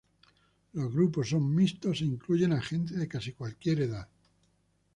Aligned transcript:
Los 0.73 0.91
grupos 0.95 1.29
son 1.31 1.43
mixtos 1.55 1.95
e 2.01 2.05
incluyen 2.13 2.53
a 2.53 2.61
gente 2.69 2.93
de 2.97 3.07
casi 3.13 3.31
cualquier 3.39 3.77
edad. 3.87 4.07